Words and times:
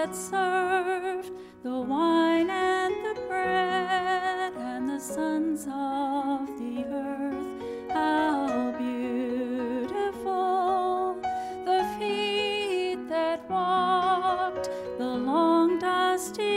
that 0.00 0.16
served 0.16 1.30
the 1.62 1.78
wine 1.78 2.48
and 2.48 2.94
the 3.04 3.20
bread 3.28 4.54
and 4.56 4.88
the 4.88 4.98
sons 4.98 5.66
of 5.66 6.46
the 6.58 6.86
earth. 6.88 7.36
How 7.92 8.72
beautiful 8.78 10.08
the 11.66 11.84
feet 11.98 13.06
that 13.10 13.46
walked 13.50 14.70
the 14.96 15.04
long 15.04 15.78
dusty 15.78 16.49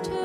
to 0.00 0.23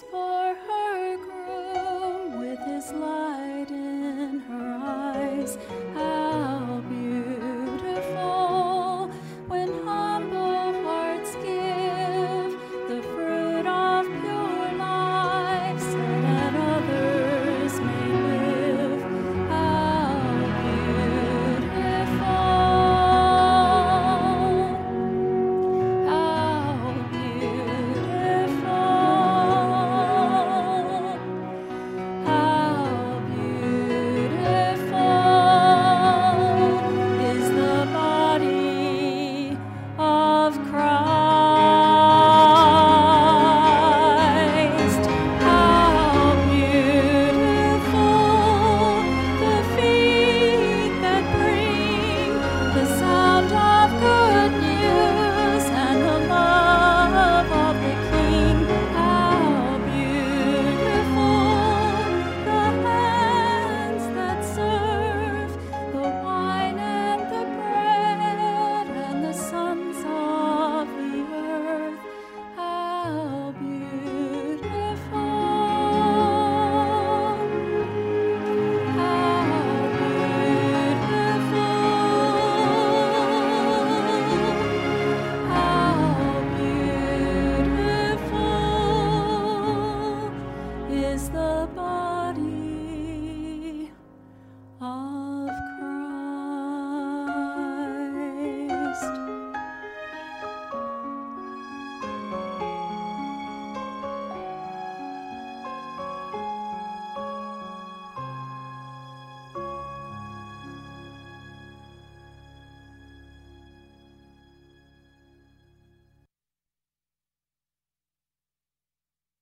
for 0.00 0.54
her 0.54 1.16
groom 1.18 2.40
with 2.40 2.58
his 2.60 2.90
love. 2.92 3.21